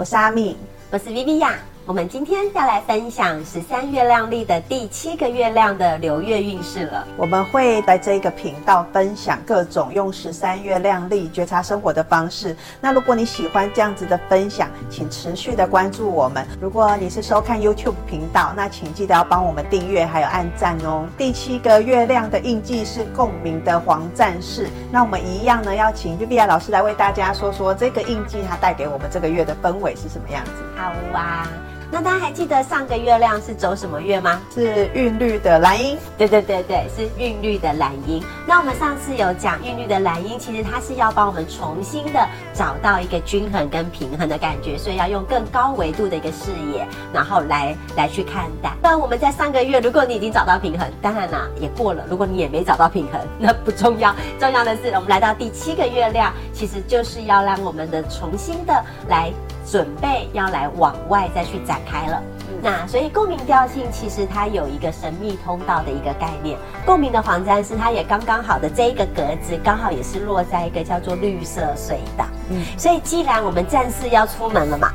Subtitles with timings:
[0.00, 0.56] 我是阿敏，
[0.90, 1.52] 我是 Viviya。
[1.86, 7.04] 我们今天要来分享十三月亮历的第七个月亮的流月运势了。
[7.16, 12.54] 我们会在这个频道分享各种用十三月亮历觉察生活的方式。
[12.80, 16.46] 那如果你喜欢这样子的分享，请持续的关注我们。
[16.60, 21.08] 如果你是收看 YouTube 频道，那请记得要帮我们订阅还有按赞哦。
[21.16, 24.68] 第七个月亮的印记是共鸣的黄战士。
[24.92, 30.52] 那我们一样呢，要请 Viviya 老师来为大家说说这个印记它带给我们这个月的氛围是什么样子。
[30.76, 31.48] 好啊。
[31.92, 34.40] 那大家还记得上个月亮是走什么月吗？
[34.54, 35.98] 是韵律的蓝音。
[36.16, 38.22] 对对对对，是韵律的蓝音。
[38.46, 48.70] 那我们上次有讲韵律的蓝音，其实它是要帮我们重新的找到一个均衡跟平衡的感觉，所以要用更高维度的一个视野，然后来来去看待。
[48.80, 54.14] 那我们在上个月，如果你已经找到平衡，当然啦也过了；如果你也没找到平衡，那不重要。
[54.38, 59.32] 重要的是，我们来到第七个月亮，其实就是要让我们的重新的来。
[59.70, 62.20] 准备要来往外再去展开了，
[62.62, 66.58] 那所以共鸣调性其实它有一个神秘通道的一个概念。
[66.84, 72.24] 共鸣的黄战士它也刚刚好的这一个格子，刚好也是落在一个叫做绿色隧道。
[72.50, 74.92] 嗯，所以既然我们战士要出门了嘛，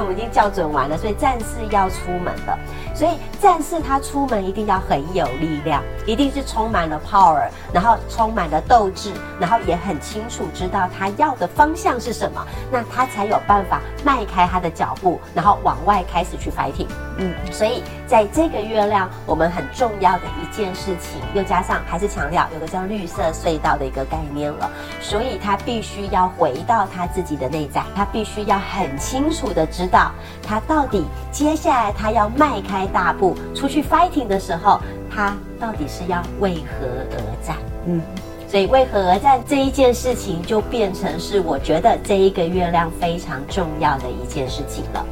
[0.00, 2.58] 我们已经校准完了，所以战士要出门了。
[2.94, 16.88] 所以战士他出门一定要很有力量，一定是充满了 power，然后充满了斗志，然后也很清楚知道他要的方向是什么，那他才有办法迈开他的脚步，然后往外开始去 fighting。
[17.18, 30.10] 嗯，所以在这个月亮，我们很重要的一件事情，又加上还是强调有个叫绿色隧道的一个概念了，所以他必须要回到他自己的内在，他必须要很清楚的知道，
[30.42, 32.88] 他到底接下来他要迈开。
[32.90, 34.80] 大步出去 fighting 的时候，
[35.14, 37.56] 他到底是要为何而战？
[37.84, 38.00] 嗯。
[38.48, 45.04] 所以为何而战这一件事情就变成是我觉得这一个月亮非常重要的一件事情了，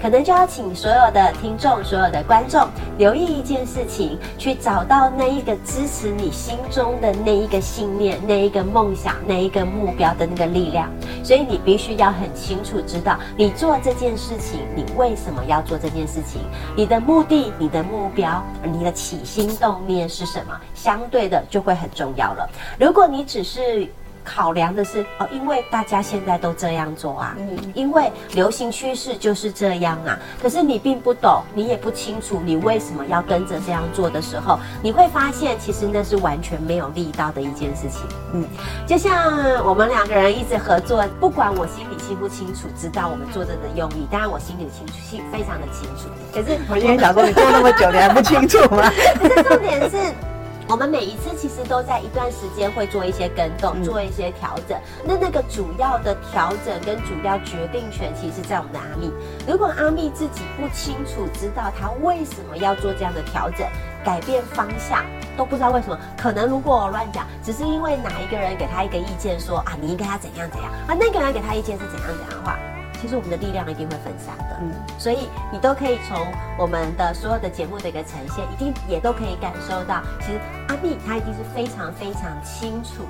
[0.00, 10.88] 可能就要请所有的听众、所有的观众留意一件事情，去找到那一个支持你心中的那一个信念、那一个梦想、那一个目标的那个力量。
[11.24, 16.40] 所以你必须要很清楚知道，你做这件事情，你为什么要做这件事情？
[16.76, 20.54] 你的目的、你的目标、你的起心动念是什么？
[20.74, 22.48] 相对的就会很重要了。
[22.84, 23.88] 如果你只是
[24.22, 38.02] 考量的是哦，因为大家现在都这样做啊，嗯，因为流行趋势就是这样啊，可是你并不懂，你也不清楚你为什么要跟着这样做的时候，你会发现其实那是完全没有力道的一件事情。
[38.34, 38.44] 嗯，
[38.86, 39.32] 就像
[39.64, 46.10] 我们两个人一直合作，不管我心里清不清楚，知道我们做这个的用意，当然我心里清楚，心非常的清楚。
[46.34, 48.92] 可是我今天想说，你做那么久，你还不清楚吗？
[49.18, 49.96] 可是重点是。
[50.66, 54.78] 我们每一次其实都在一段时间会做一些更动，做一些调整。
[55.04, 59.12] 那那个主要的调整跟主要决定权，其实是在我们的阿密。
[59.46, 63.66] 如果阿密自己不清楚知道他为什么要做这样的调整、
[64.04, 65.04] 改变方向，
[65.36, 72.58] 都不知道为什么，可能如果我乱讲，只是因为哪一个人给他一个意见说啊，你应该要怎样怎样啊，那个人给他意见是怎样怎样的话。
[73.04, 76.16] 其实我们的力量一定会分散的，嗯，所以你都可以从
[76.56, 83.02] 我们的所有的节目的一个呈现，一定也都可以感受到，其实阿蜜他一定是非常非常清楚，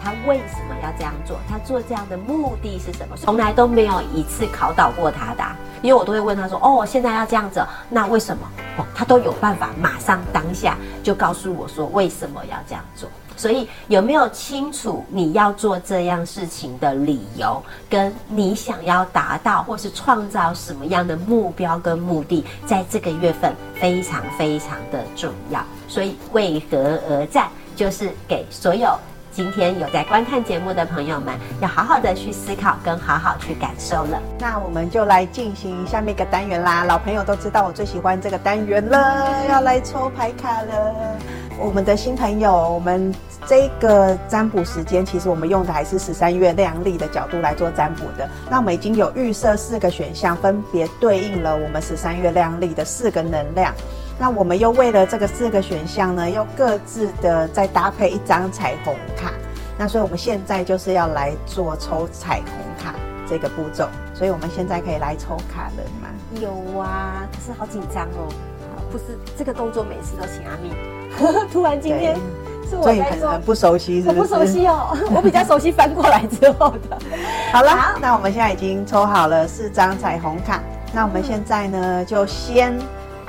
[0.00, 5.42] 他为什么要这样做，他做这样的目的是什么，从来都没有一次考倒过他的，
[5.82, 8.46] 因为我都会问他说，哦，现在要这样子，那为什么？
[8.78, 13.10] 哦，他都有办法马上当下就告诉我说为什么要这样做。
[13.40, 25.64] 所以有没有清楚你要做这样事情的理由，跟你想要达到或是创造什么样的目标跟目的，在这个月份非常非常的重要。
[25.88, 28.94] 所以为何而战，就是给所有
[29.32, 34.20] 今天有在观看节目的朋友们，要好好的去思考跟好好去感受了。
[34.38, 36.84] 那我们就来进行下面一个单元啦。
[36.84, 40.94] 老朋友都知道我最喜欢这个单元了，要来抽牌卡了。
[41.60, 43.12] 我们的新朋友，我们。
[43.46, 48.28] 这个占卜时间，其实我们用的还是十三月亮历的角度来做占卜的。
[48.50, 53.74] 那我们已经有预设四个选项，分别对应了我们十三月亮历的四个能量。
[54.18, 59.32] 那我们又为了这个四个选项呢，又各自的再搭配一张彩虹卡。
[59.78, 62.94] 那所以我们现在就是要来做抽彩虹卡
[63.26, 63.88] 这个步骤。
[64.14, 66.08] 所以我们现在可以来抽卡了吗？
[66.40, 68.28] 有啊，可是好紧张哦。
[68.90, 69.04] 不是
[69.38, 70.70] 这个动作每次都请阿密，
[71.52, 72.16] 突然今天。
[72.70, 74.20] 所以很很不熟悉是不是？
[74.20, 76.96] 我不熟悉哦， 我比较熟悉翻过来之后的。
[77.52, 80.62] 好了，好，那我们现在已经抽好了四张彩虹卡。
[80.92, 82.72] 那我们现在呢，就先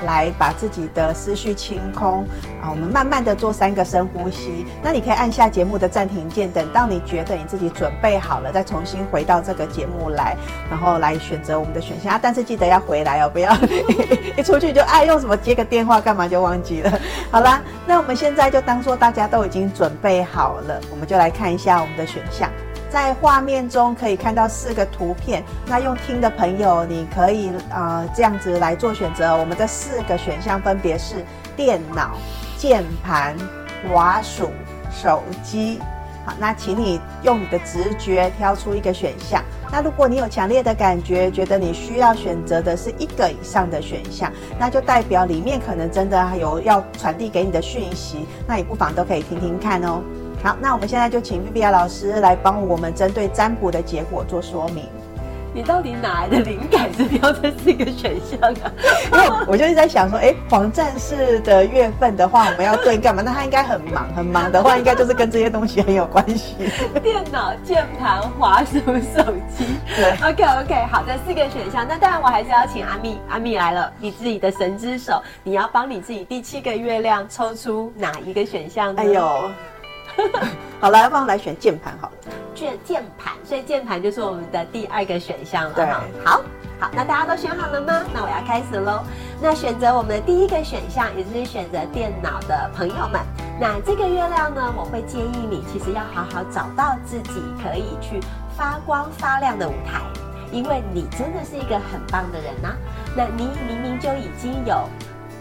[0.04, 2.24] 来把自己的思绪清空
[2.62, 2.70] 啊。
[2.70, 4.66] 我们慢慢的做三个深呼吸。
[4.82, 10.36] 那你可以按下节目的暂停键，等到你觉得你自己准备好了，再重新回到这个节目来，
[10.70, 12.12] 然后来选择我们的选项。
[12.12, 13.52] 啊但是记得要回来哦，不要
[14.36, 17.00] 一 出去就爱用什么接个电话干嘛就忘记了。
[17.30, 22.50] 好啦，那我们现在就当做大家都已经准备好了，我们就来看一下我们的选项。
[22.92, 29.34] 在画面中可以看到四个图片，那用听的朋友，你可以呃这样子来做选择。
[29.34, 31.24] 我们这四个选项分别是
[31.56, 32.10] 电脑、
[32.58, 33.34] 键盘、
[33.88, 34.50] 滑鼠、
[34.90, 35.80] 手机。
[36.26, 39.42] 好，那请你用你的直觉挑出一个选项。
[39.72, 48.26] 那如果你有强烈的感觉，觉得你需要选择的是一个以上的选项，那就代表里面可能真的有要传递给你的讯息。
[48.46, 50.02] 那你不妨都可以听听看哦。
[50.42, 54.88] 好，那我们现在就请 Vivian 老师来帮我们针对占卜的结果做说明。
[55.54, 58.72] 你到底哪来的灵感 是标这四个选项啊？
[59.12, 63.22] 因为我就一直在想说，哎，黄战士的月份的话，我们要对干嘛？
[63.22, 66.56] 那他应该很忙，很忙的话，应该就是跟这些东西很有关系。
[67.02, 68.78] 电脑、键盘、滑鼠、
[69.14, 69.22] 手
[69.54, 69.66] 机。
[69.94, 71.86] 对，OK OK，好的，四个选项。
[71.86, 79.02] 那当然，我还是要请阿蜜，阿蜜来了，你自己的神之手，你要帮你自己第七个月亮抽出哪一个选项呢？
[79.02, 79.50] 哎呦！
[80.80, 82.14] 好了，要不然来选键盘好了。
[82.54, 85.72] 键键盘，所以键盘就是我们的第二个选项了。
[85.74, 85.86] 对，
[86.24, 86.42] 好，
[86.78, 88.02] 好，那大家都选好了吗？
[88.12, 89.02] 那我要开始喽。
[89.40, 93.20] 那选择我们的第一个选项，也就是选择电脑的朋友们，
[93.60, 98.20] 那这个月亮呢，我会建议你，其实要好好找到自己可以去
[98.56, 100.02] 发光发亮的舞台，
[100.52, 102.76] 因为你真的是一个很棒的人呐、啊。
[103.16, 104.88] 那你明明就已经有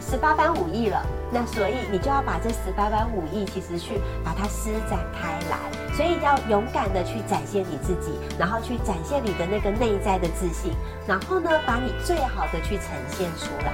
[0.01, 1.01] 十八般武艺了。
[1.33, 5.57] 那所以你就要把这十八般武艺，其实去把它施展开来，
[5.95, 10.73] 所以要勇敢的去展现你自己，然后去展现你的那个内在的自信，
[11.07, 13.71] 然后呢，把你最好的去呈现出来。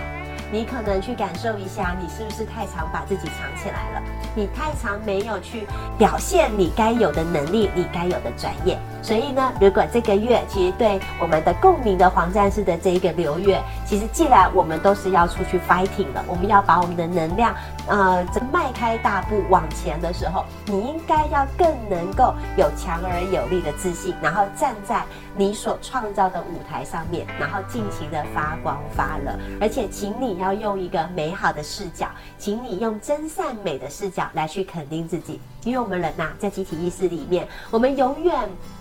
[0.49, 4.01] 你可能去感受一下，你是不是太常把自己藏起来了？
[4.35, 8.77] 你太常没有去表现你该有的能力，你该有的专业。
[9.07, 17.55] 所以呢，如果这个月其实对我们的共鸣的黄战士的这一个流月，其实既然我们都是要出去 fighting 了，我们要把我们的能量，
[17.87, 25.03] 呃，迈开大步往前的时候，你应该要更能够有强而有力的自信，然后站在
[25.35, 30.37] 你所创造的舞台上面，然后尽情的发光发热，而且请你。
[30.37, 32.07] 要用一个美好的视角，
[32.37, 38.33] 请你用真善美的视角来去肯定自己，因为我们人呐、啊，在集体意识里面，我们永远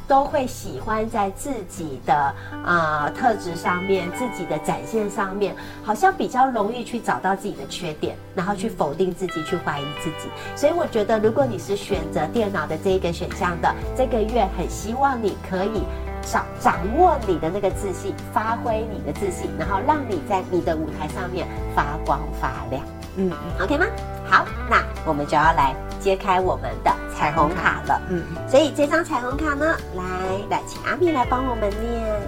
[0.07, 2.33] 都会喜欢在自己的
[2.65, 10.29] 啊、特质上面、自己的展现上面，好像比较容易去找到自己的缺点，然后去否定自己、去怀疑自己。
[10.55, 15.83] 所以我觉得，如果你是选择电脑的这一个选项的，这个月很希望你可以。
[16.23, 22.83] 掌掌握你的那个自信，发挥你的自信，然后让你在你的舞台上面发光发亮。
[23.15, 23.31] 嗯
[23.63, 23.87] ，OK 吗？
[24.29, 28.01] 好，那我们就要来揭开我们的彩虹卡了。
[28.09, 30.03] 嗯，所以这张彩虹卡呢，来
[30.51, 32.21] 来，请阿咪来帮我们念。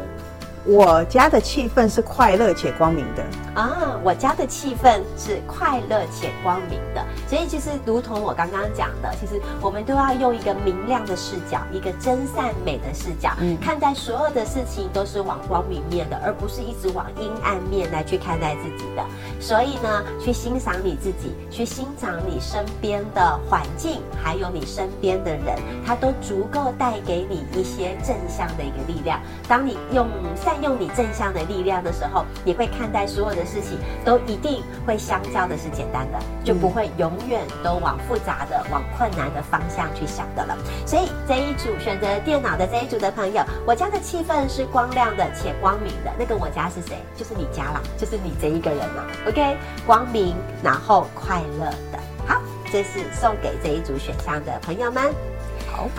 [0.64, 3.24] 我家的气氛是快乐且光明的
[3.54, 3.98] 啊！
[4.04, 19.04] 我家的气氛是快乐且光明的，所以其实如同我刚刚讲的，其实我们都要用一个明亮的视角，一个真善美的视角，嗯，看待所有的事情都是往光明面的，而不是一直往阴暗面来去看待自己的。
[19.40, 29.20] 所以呢，去欣赏你自己，去欣赏你身边的环境，还有你身边的人，它都足够带给你一些正向的一个力量。
[29.48, 30.06] 当你用
[30.48, 40.56] 善用你正向的力量的时候，你会看待所有的事情都一定会相较的是简单的，就不会永远都往复杂的、往困难的方向去想的了。
[40.86, 46.10] 所以这一组选择电脑的这一组的朋友，我家的气氛是光亮的且光明的。
[46.18, 46.96] 那个我家是谁？
[47.14, 49.04] 就是你家啦，就是你这一个人啦。
[49.26, 49.54] OK，
[49.86, 51.98] 光明，然后快乐的。
[52.26, 52.40] 好，
[52.72, 55.12] 这是送给这一组选项的朋友们。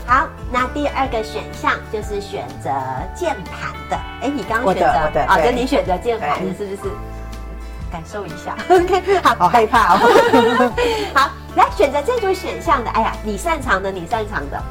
[0.06, 2.70] 好，那第二个选项就是选择
[3.16, 3.96] 键盘的。
[4.22, 6.92] 哎，你刚刚选择啊，跟你选择键盘的是不是？
[7.92, 10.74] 感受一下， OK，好，好害怕哦。
[11.16, 12.90] 好，来选择这组选项的。
[12.92, 14.62] 哎呀，你擅长的，你擅长的，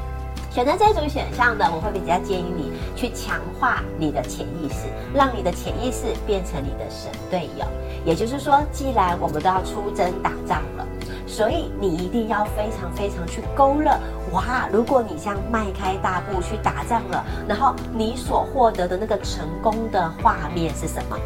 [0.50, 7.64] 选择这组选项的，我会比较建议你去强化你的潜意识，让你的潜意识变成你的神队友。
[8.05, 10.87] 也就是说，既然我们都要出征打仗了。
[11.26, 14.00] 所以你一定要非常非常去勾勒
[14.32, 14.68] 哇！
[14.73, 21.16] 如果你这样迈开大步去打仗了，然后你所获得的那个成功的画面是什么？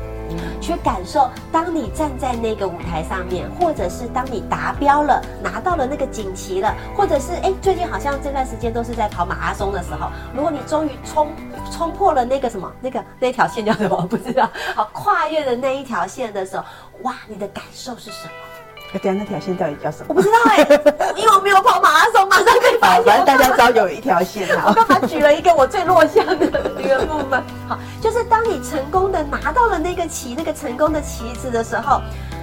[0.62, 11.28] 去感受，当你站在那个舞台上面，或者是当你达标了，拿到了那个锦旗了，或者是哎，最近好像这段时间都是在跑马拉松的时候，如果你终于冲
[11.71, 16.64] 冲破了那个什么那个那条线叫什么不知道，好跨越的那一条线的时候，
[17.02, 18.32] 哇，你的感受是什么？
[18.99, 20.07] 对啊，那条线到底叫什么？
[20.09, 23.05] 我不知道哎、欸， 因为我没有跑马拉松，马上可以发现。
[23.05, 24.65] 反正大家知道有一条线啊。
[24.67, 26.35] 我刚刚举了一个我最弱项的
[26.79, 27.43] 一个部分。
[27.69, 32.01] 好，就是当你成功的拿到了那个旗，那个成功的旗子的时候，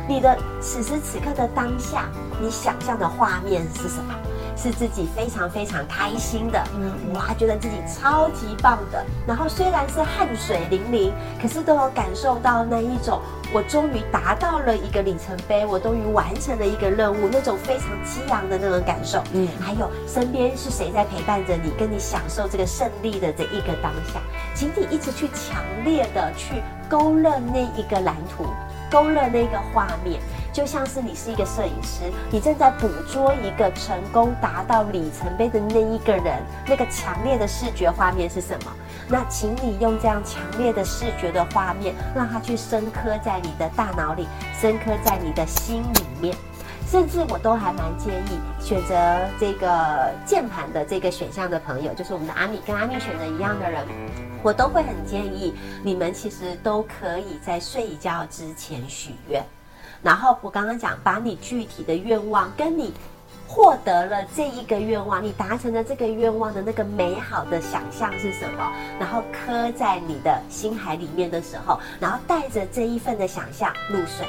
[0.08, 2.10] 你的此时此刻的当下，
[2.42, 4.14] 你想象的画面是什么？
[4.62, 9.06] 是自己非常非常开心的，嗯，哇，觉得自己超级棒的。
[9.26, 11.12] 然后虽然是汗水淋漓，
[11.42, 13.22] 可是都有感受到那一种，
[13.54, 19.24] 我终于达到了一个里程碑，我终于完成了一个任务，那种非常激昂的那种感受。
[19.32, 24.20] 嗯，还有身边是谁在陪伴着你，跟你享受这个胜利的这一个当下，
[24.54, 28.46] 请你一直去强烈的去勾勒那一个蓝图，
[28.92, 30.20] 勾勒那个画面。
[30.52, 38.72] 就像是你是一个摄影师，你正在捕捉一个成功达到里程碑的那一个人，那个强烈的视觉画面是什么？
[39.08, 44.28] 那请你用这样强烈的视觉的画面，让它去深刻在你的大脑里，
[44.60, 46.36] 深刻在你的心里面。
[46.88, 48.96] 甚至我都还蛮建议选择
[49.40, 53.86] 这个键盘的这个选项的朋友，就是我们的阿米跟阿米选择一样的人，
[54.42, 55.54] 我都会很建议
[55.84, 59.44] 你们其实都可以在睡觉之前许愿。
[60.02, 62.94] 然后我刚刚讲，把你具体的愿望跟你
[63.48, 68.72] 获得了这一个愿望，你达成了这个愿望的那个美好的想象是什么？
[69.00, 74.26] 然后刻在你的心海里面的时候，然后带着这一份的想象入睡，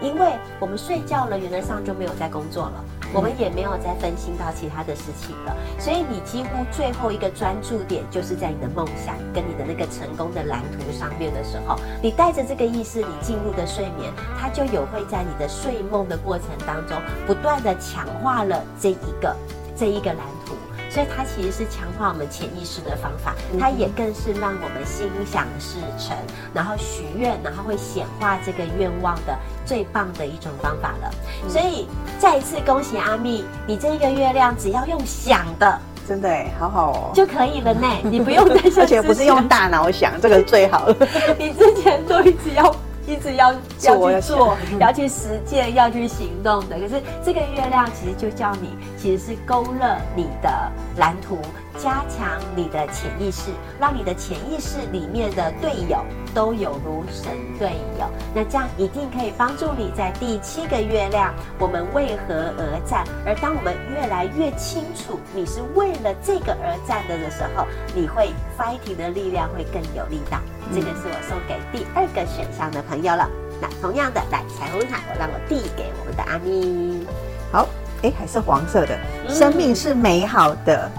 [0.00, 2.84] 因为我们睡觉了，原则上就没有在工作了。
[3.12, 19.36] 我们也没有再分心到其他的事情了，所以你几乎最后一个专注点就是在你的梦想跟你的那个成功的蓝图上面的时候，你带着这个意识，你进入的睡眠，它就有会在你的睡梦的过程当中，不断的强化了这一个
[19.76, 20.54] 这一个蓝图。
[20.90, 26.16] 所以它其实是强化我们潜意识的方法，它也更是让我们心想事成，
[26.52, 31.10] 然后许愿，然后会显化这个愿望的最棒的一种方法了。
[31.48, 31.86] 所以
[32.18, 35.78] 再一次恭喜阿蜜，你这个月亮只要用想的，
[36.08, 37.86] 真的哎，好好哦，就可以了呢。
[38.02, 40.96] 你不用再 想，而且不是用大脑想，这个最好了。
[41.38, 42.74] 你之前都一直要。
[43.06, 46.78] 一直要要去做，要去实践， 要去行动的。
[46.78, 50.50] 可是这个月亮其实就叫你，其实是勾勒你的
[50.96, 51.38] 蓝图，
[51.78, 58.06] 加强你的潜意识，让你的潜意识里面的队友都有如神队友。
[58.34, 63.04] 那这样一定可以帮助你在第七个月亮，我们为何而战？
[63.26, 70.38] 而当我们越来越清楚你是为了这个而战的的时候，你会 fighting 的力量会更有力道。
[70.72, 73.28] 这个是我送给第二个选项的朋友了。
[73.60, 77.06] 那同样的，来彩虹卡，我让我递给我们的阿咪。
[77.52, 77.68] 好，
[78.02, 78.98] 哎，还是黄色的。
[79.28, 80.90] 生命是美好的，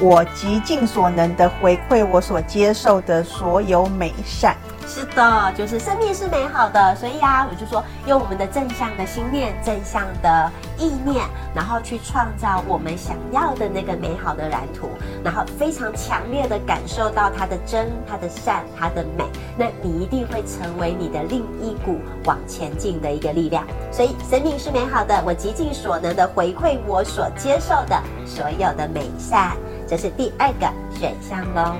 [0.00, 4.56] 我极尽所能的回馈我所接受的所有美善。
[4.86, 14.88] 是的，就是生命是美好的，所以啊，我就说用我们的正向的心念、正向的意念，然后去创造我们想要的那个美好的蓝图，
[15.22, 19.26] 然后非常强烈的感受到它的真、它的善、它的美，
[19.58, 23.66] 那你一定会成为你的另一股往前进的一个力量。
[23.92, 29.54] 所以，生命是美好的，我极尽所能的回馈我所接受的所有的美善，
[29.88, 31.76] 这是第二个选项喽。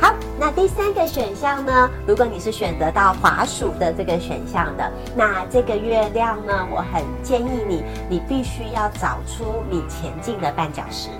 [0.00, 1.88] 好，那第三个选项呢？
[2.04, 11.10] 如果你是选择到滑鼠的这个选项的，那这个月亮呢，我很建议你，你必须要找出你前进的绊脚石。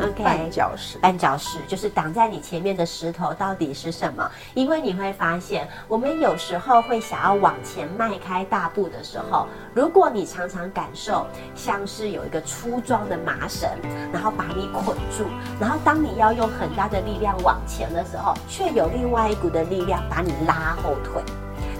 [0.00, 4.30] OK，绊脚石，绊脚石就是挡在你前面的石头到底是什么？
[4.54, 13.68] 因为你会发现，我们有时候会想要往前迈开大步的时候，如果你常常感受像是有一个粗壮的麻绳，
[14.12, 15.24] 然后把你捆住，
[15.60, 21.22] 然后当你要用很大的力量往前的时候，却有另外一股的力量把你拉后腿，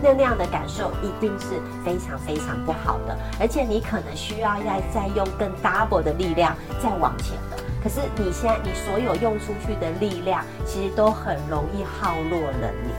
[0.03, 7.56] 那那样的感受一定是非常非常不好的，而且你可能需要要再用更 double 的力量再往前的。
[7.87, 12.91] 可是你现在，你所有用出去的力量，其实都很容易耗弱了你。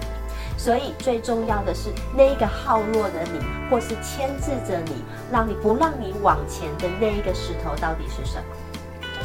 [0.58, 8.46] 所以最重要的是，那一个耗弱的你，或是牵制着你，让你不让你往前的那一个石头，到底是什么？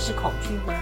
[0.00, 0.74] 是恐惧吗？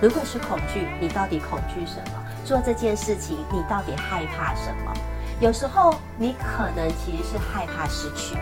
[0.00, 2.12] 如果是恐惧，你到底恐惧什么？
[2.42, 4.94] 做这件事情，你到底害怕什么？
[5.40, 8.38] 有时候你可能其实是害怕失去。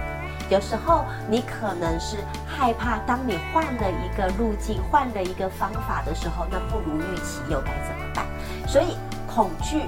[0.51, 8.27] 有时候你可能是害怕，当你换了一个路径、换了一个方法的时候，那不如预期又该怎么办？
[8.67, 8.97] 所以
[9.33, 9.83] 恐惧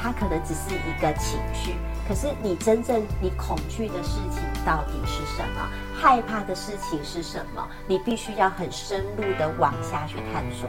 [0.00, 1.74] 它可能只是一个情绪，
[2.06, 5.68] 可是你真正你恐惧的事情到底是什么？
[6.00, 7.66] 害怕的事情是什么？
[7.88, 10.68] 你必须要很深入的往下去探索。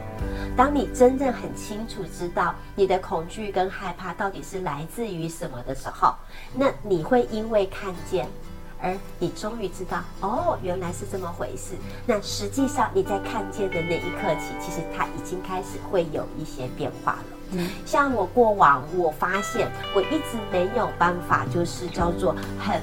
[0.56, 6.16] 当你真正很清楚知道你的恐惧跟害怕到底是来自于什么的时候，
[6.52, 8.26] 那你会因为看见。
[8.82, 11.74] 而你终于知道，哦，原来是这么回事。
[12.06, 17.24] 那实际上你在看见的那一刻起，其实它已经开始会有一些变化了。
[17.52, 22.80] 嗯，像我过往，我发现我一直没有办法，就是叫做很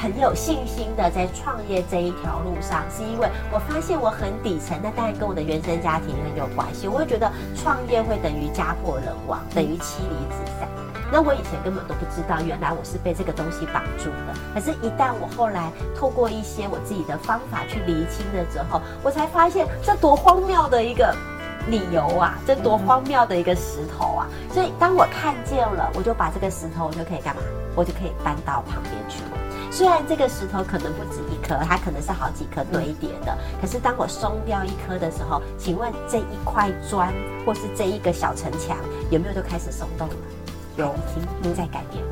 [0.00, 6.86] 很有信心的在创业这一条路上，是因为我发现我很底层，那当然跟我的原生家庭很有关系。
[6.86, 10.68] 我会觉得创业会等于家破人亡，等于妻离子散。
[11.10, 14.34] 那我以前根本都不知道，原来我是被这个东西绑住的。
[14.54, 21.14] 可是，一旦我后来透过一些我自己的方法去厘清了之后，我才发现这多荒谬的一个
[21.68, 22.38] 理由啊！
[22.46, 24.26] 这多荒谬的一个石头啊！
[24.52, 27.42] 所以，当我看见了，我就把这个石头，我就可以干嘛？
[27.74, 29.38] 我就可以搬到旁边去了。
[29.70, 33.36] 虽然这个石头可能不止一颗，它可能是好几颗堆叠的。
[33.60, 37.12] 可是，当我松掉一颗的时候，请问这一块砖
[37.46, 38.76] 或是这一个小城墙
[39.10, 40.14] 有没有就开始松动了？
[40.78, 40.94] 有
[41.40, 42.02] 已经在改变，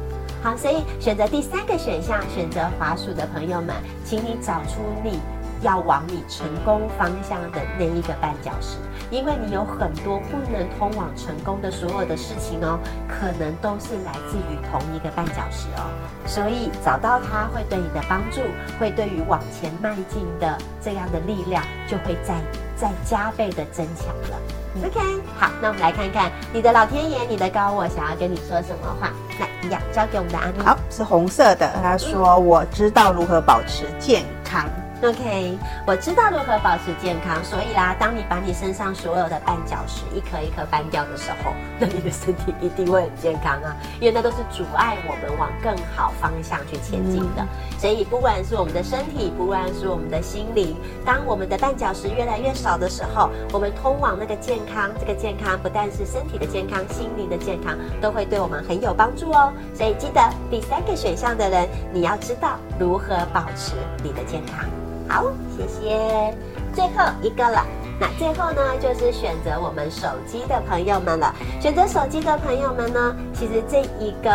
[0.42, 5.20] 好，所以选择第三个选项，选择滑鼠的朋友们，请你找出你
[5.62, 8.76] 要往你成功方向的那一个绊脚石，
[9.08, 15.86] 因为你有很多不能通往成功的所有的事情哦，可能都是来自于同一个绊脚石哦，
[16.26, 18.40] 所以找到它会对你的帮助，
[18.80, 22.34] 会对于往前迈进的这样的力量，就会再
[22.76, 24.65] 再加倍的增强了。
[24.84, 25.00] OK，
[25.38, 29.10] 好，那我们来看看你的老天爷、你的高我想要跟你说什么话。
[29.40, 30.64] 来，一样交给我们的阿咪。
[30.64, 31.70] 好，是红色的。
[31.82, 34.64] 他说：“我知道如何保持健康。”
[35.02, 47.42] OK，我知道如何保持健康，所以啦，当你把你身上所有的绊脚石一颗一颗搬掉的时候， 那你的身体一定会很健康啊，因为那都是阻碍我们往更好方向去前进的。
[47.42, 47.48] 嗯、
[47.78, 50.74] 所以，不管是我们的身体，不管是我们的心灵，
[51.04, 59.52] 当我们的绊脚石越来越少的时候，我们通往那个健康，这个健康不但是身体的健康，心灵的健康都会对我们很有帮助哦。
[59.74, 64.64] 所以，记得第三个选项的人，你要知道如何保持你的健康。
[65.08, 65.24] 好，
[65.56, 66.34] 谢谢。
[66.74, 67.64] 最后一个了，
[67.98, 71.34] 那最后呢，就是选择我们手机的朋友们了。
[71.60, 74.28] 选择手机的朋友们呢，其实这一个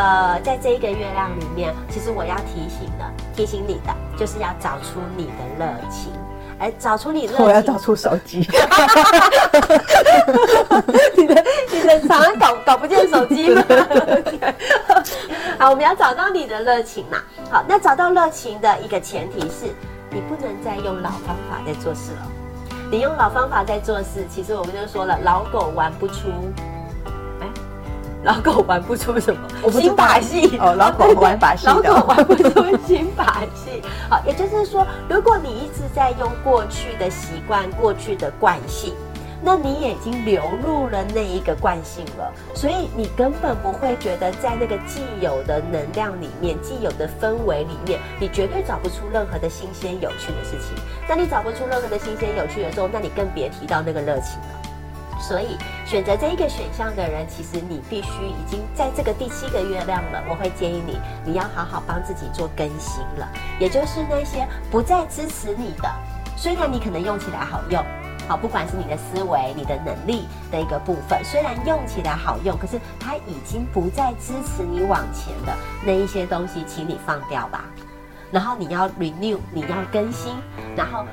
[0.44, 6.12] 在这一个月亮里面，其实我要提醒的，提醒你的，就是要找出你的热情，
[6.58, 7.46] 而找出你热情。
[7.46, 8.40] 我要找出手机。
[11.16, 13.64] 你的你的常常搞搞不见手机吗？
[15.60, 17.20] 好，我们要找到你的热情嘛。
[17.52, 19.72] 好，那找到热情的一个前提是。
[20.14, 22.28] 你不能再用老方法在做事了。
[22.92, 26.28] 你用老方法在做事，其实我们就说了，老狗玩不出，
[27.40, 27.48] 哎，
[28.24, 33.82] 老狗玩不出什么新把戏哦，老狗玩把戏，老狗玩不出新把戏。
[34.10, 38.94] 好，也就是说，如果你一直在用过去的习惯、过去的惯性。
[39.44, 50.78] 那你也已经流入了那一个惯性了，所以你根本不会觉得在那个既有的能量里面、既有的氛围里面，你绝对找不出任何的新鲜有趣的事情。
[51.10, 54.62] 那你找不出任何的新鲜有趣的时候，那你更别提到那个热情了。
[55.20, 60.24] 所以选择这一个选项的人，其实你必须已经在这个第七个月亮了。
[60.30, 63.28] 我会建议你，你要好好帮自己做更新了，
[63.60, 65.90] 也就是那些不再支持你的，
[66.36, 67.84] 虽然你可能用起来好用。
[68.32, 75.54] 好，不管是你的思维、你的能力的一个部分，虽然用起来好用，可是它已经不再支持你往前的
[75.86, 77.66] 那一些东西，请你放掉吧。
[78.32, 80.34] 然后你要 renew，你要更新，
[80.78, 81.06] 然后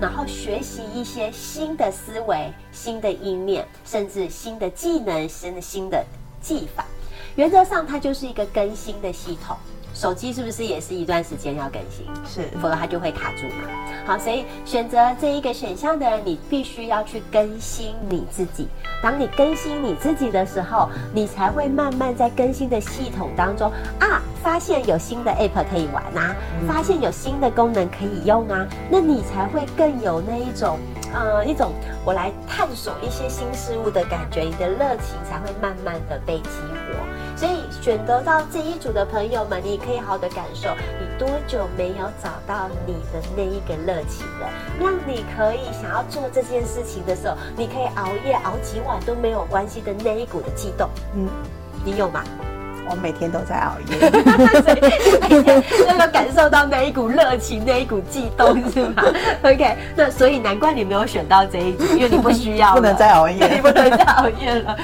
[0.00, 6.02] 然后学习一些新的思维、新的意念，甚至新的技能、新的新的
[6.40, 6.86] 技法。
[7.36, 9.54] 原则上，它就是一个更新的系统。
[9.94, 12.06] 手机是不是也是一段时间要更新？
[12.24, 13.68] 是，否则它就会卡住嘛。
[14.04, 18.68] 好，所以选择这一个选项的人，你必须要去更新你自己。
[19.02, 26.34] 当你更新你自己的时候，你才会慢慢在更新的系统当中啊，发现有新的 app 可以玩啊，
[26.66, 30.78] 发现有新的功能可以用啊，那你才会更有那一种
[31.12, 31.72] 呃一种
[32.04, 37.21] 我来探索一些新事物的感觉，你的热情才会慢慢的被激活。
[37.36, 40.68] 所以选择到这一组的朋友们，你可以好好的感受，
[41.00, 44.48] 你多久没有找到你的那一个热情了？
[44.78, 51.26] 让你可以想要做这件事情的时候，你可以熬夜熬几晚都没有关系的那一股的悸动，嗯，
[51.82, 52.22] 你有吗？
[52.88, 54.10] 我每天都在熬夜，
[55.28, 59.02] 每天都有感受到那一股热情，那一股悸动，是吗？
[59.42, 64.76] OK，那所以难怪你没有选到这一组，因为你不需要， 不能再熬夜， 你不能再熬夜了。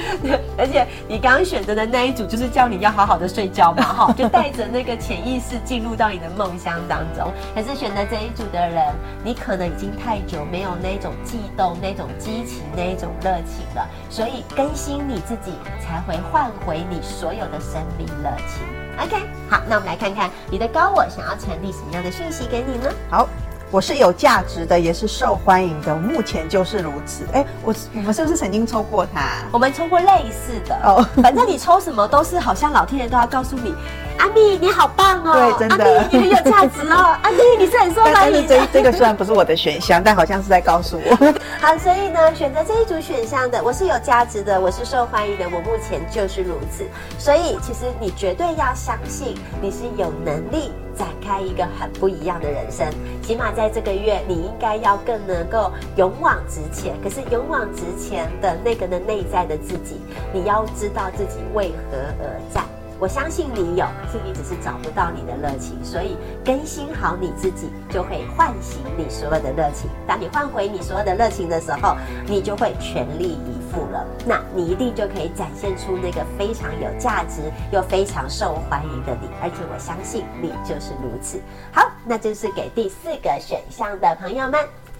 [0.57, 7.31] 而且你刚刚选择的那一组，就是叫你要好好的睡觉嘛，哈，就带着那个潜意识进入到你的梦乡当中。
[7.53, 8.83] 可是选择这一组的人，
[9.23, 18.65] 你可能已经太久没有那种悸动、那种激情、那一种热情了，所以更新你自己，才会换回你所有的生命热情。
[19.01, 19.15] OK，
[19.49, 22.89] 好，那我们来看看你的高我想要传递什么样的讯息给你呢？
[23.09, 23.27] 好。
[23.71, 27.23] 我是有价值的，也是受欢迎的，目前就是如此。
[27.31, 29.45] 哎，我我们是不是曾经抽过它？
[29.51, 31.07] 我们抽过类似的哦。
[31.21, 33.75] 反正你抽什么都是，好像老天爷都要告诉你，
[34.19, 38.47] 阿蜜你好棒哦，对，真的，阿蜜你很有价值哦， 阿蜜你是很受欢迎的。
[38.49, 41.15] 但是这这个虽然不是我的选项，但好像是在告诉我。
[41.59, 46.85] 好，所以呢，选择这一组选项的，我是有价值的，我是受欢迎的，我目前就是如此。
[47.17, 50.71] 所以其实你绝对要相信，你是有能力。
[50.97, 52.85] 展开一个很不一样的人生，
[53.21, 56.93] 起码在这个月，你应该要更能够勇往直前。
[57.01, 60.01] 可是勇往直前的那个的内在的自己，
[60.33, 62.65] 你要知道自己为何而战。
[62.99, 69.89] 我相信你有，可是你只是找不到你的热情，所以更新好你自己，就会唤醒你所有的热情。
[70.05, 71.95] 当你换回你所有的热情的时候，
[72.27, 74.05] 你就会全力以赴了。
[74.25, 81.39] 那你一定就可以展现出那个非常有价值又非常受欢迎的你，而且我相信你就是如此。
[81.71, 84.59] 好，那就是给第四个选项的朋友们。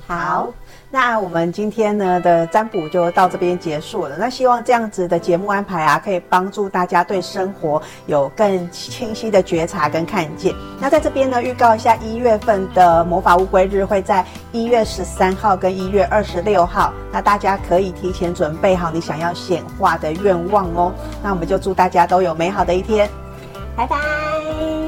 [0.10, 0.52] 好，
[0.90, 4.16] 那我们今天呢的占卜就到这边结束了。
[4.18, 10.52] 那希望这样子的节目安排啊，可以帮助大家对生活有更清晰的觉察跟看见。
[10.82, 20.92] 那在这边呢，预告一下一月份的魔法乌龟日会在一月十三号跟一月二十六号，那大家可以提前准备好你想要显化的愿望哦。
[21.22, 23.08] 那我们就祝大家都有美好的一天，
[23.76, 24.79] 拜拜。